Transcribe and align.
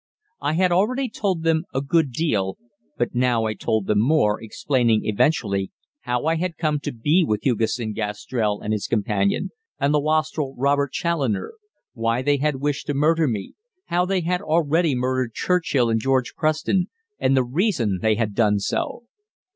I 0.41 0.53
had 0.53 0.71
already 0.71 1.09
told 1.09 1.43
them 1.43 1.65
a 1.75 1.79
good 1.81 2.11
deal, 2.11 2.57
but 2.97 3.13
now 3.13 3.45
I 3.45 3.53
told 3.53 3.85
them 3.85 3.99
more, 3.99 4.41
explaining, 4.41 5.05
eventually, 5.05 5.71
how 5.99 6.25
I 6.25 6.37
had 6.37 6.57
come 6.57 6.79
to 6.79 6.91
be 6.91 7.23
with 7.23 7.43
Hugesson 7.45 7.93
Gastrell 7.93 8.61
and 8.61 8.73
his 8.73 8.87
companion, 8.87 9.51
and 9.79 9.93
the 9.93 9.99
wastrel, 10.01 10.55
Robert 10.57 10.91
Challoner; 10.91 11.53
why 11.93 12.23
they 12.23 12.37
had 12.37 12.55
wished 12.55 12.87
to 12.87 12.95
murder 12.95 13.27
me; 13.27 13.53
how 13.89 14.05
they 14.07 14.21
had 14.21 14.41
already 14.41 14.95
murdered 14.95 15.35
Churchill 15.35 15.91
and 15.91 16.01
George 16.01 16.33
Preston, 16.35 16.87
and 17.19 17.37
the 17.37 17.43
reason 17.43 17.99
they 18.01 18.15
had 18.15 18.33
done 18.33 18.57
so. 18.57 19.03